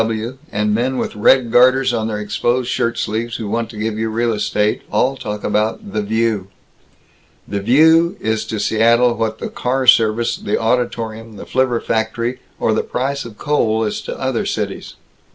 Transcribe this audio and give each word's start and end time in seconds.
W. 0.01 0.19
W., 0.19 0.39
and 0.51 0.73
men 0.73 0.97
with 0.97 1.15
red 1.15 1.51
garters 1.51 1.93
on 1.93 2.07
their 2.07 2.19
exposed 2.19 2.71
shirt 2.71 2.97
sleeves 2.97 3.35
who 3.35 3.47
want 3.47 3.69
to 3.69 3.77
give 3.77 3.99
you 3.99 4.09
real 4.09 4.33
estate, 4.33 4.81
all 4.91 5.15
talk 5.15 5.43
about 5.43 5.93
the 5.93 6.01
View. 6.01 6.47
The 7.47 7.59
View 7.59 8.17
is 8.19 8.43
to 8.45 8.59
Seattle 8.59 9.13
what 9.13 9.37
the 9.37 9.47
car 9.49 9.85
service, 9.85 10.37
the 10.37 10.59
auditorium, 10.59 11.35
the 11.35 11.45
flivver 11.45 11.79
factory, 11.79 12.39
or 12.59 12.73
the 12.73 12.81
price 12.81 13.25
of 13.25 13.37
coal 13.37 13.83
is 13.85 14.01
to 14.01 14.19
other 14.19 14.43
cities. 14.47 14.95